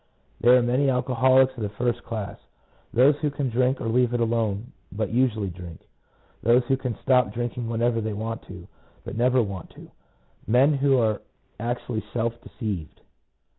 [0.39, 2.39] There are many alcoholics of the first class.
[2.91, 5.79] Those who can drink or leave it alone, but usually drink;
[6.41, 8.67] those who can stop drinking when ever they want to,
[9.05, 9.91] but never want to;
[10.47, 11.21] men who are
[11.59, 13.01] actually self deceived.